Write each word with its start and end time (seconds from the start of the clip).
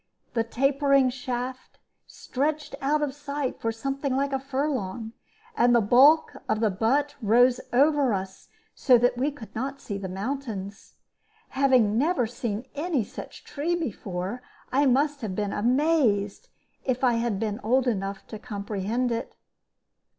The 0.33 0.43
tapering 0.43 1.11
shaft 1.11 1.77
stretched 2.07 2.73
out 2.81 3.03
of 3.03 3.13
sight 3.13 3.61
for 3.61 3.71
something 3.71 4.15
like 4.15 4.33
a 4.33 4.39
furlong, 4.39 5.13
and 5.55 5.75
the 5.75 5.79
bulk 5.79 6.33
of 6.49 6.59
the 6.59 6.71
butt 6.71 7.13
rose 7.21 7.61
over 7.71 8.11
us 8.11 8.49
so 8.73 8.97
that 8.97 9.15
we 9.15 9.29
could 9.29 9.53
not 9.53 9.79
see 9.79 9.99
the 9.99 10.09
mountains. 10.09 10.95
Having 11.49 11.99
never 11.99 12.25
seen 12.25 12.65
any 12.73 13.03
such 13.03 13.43
tree 13.43 13.75
before, 13.75 14.41
I 14.71 14.87
must 14.87 15.21
have 15.21 15.35
been 15.35 15.53
amazed 15.53 16.49
if 16.83 17.03
I 17.03 17.13
had 17.21 17.39
been 17.39 17.59
old 17.63 17.85
enough 17.87 18.25
to 18.29 18.39
comprehend 18.39 19.11
it. 19.11 19.35